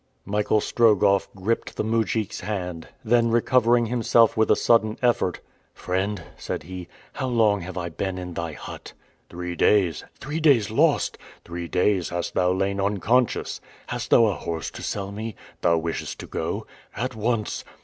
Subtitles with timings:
[0.25, 2.87] Michael Strogoff gripped the mujik's hand.
[3.05, 5.41] Then, recovering himself with a sudden effort,
[5.75, 8.93] "Friend," said he, "how long have I been in thy hut?"
[9.29, 14.71] "Three days." "Three days lost!" "Three days hast thou lain unconscious." "Hast thou a horse
[14.71, 16.65] to sell me?" "Thou wishest to go?"
[16.95, 17.63] "At once."